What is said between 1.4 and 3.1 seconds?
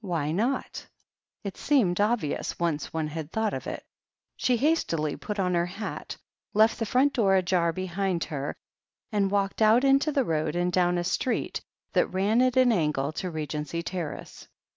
It seemed obvious, once one